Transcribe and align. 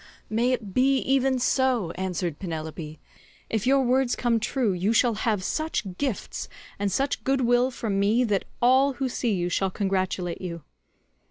"May 0.31 0.51
it 0.51 0.73
be 0.73 0.97
even 0.97 1.37
so," 1.37 1.91
answered 1.91 2.39
Penelope; 2.39 2.99
"if 3.51 3.67
your 3.67 3.81
words 3.83 4.15
come 4.15 4.39
true, 4.39 4.73
you 4.73 4.93
shall 4.93 5.13
have 5.13 5.43
such 5.43 5.95
gifts 5.99 6.49
and 6.79 6.91
such 6.91 7.23
good 7.23 7.41
will 7.41 7.69
from 7.69 7.99
me 7.99 8.23
that 8.23 8.45
all 8.63 8.93
who 8.93 9.07
see 9.07 9.33
you 9.35 9.47
shall 9.47 9.69
congratulate 9.69 10.41
you." 10.41 10.63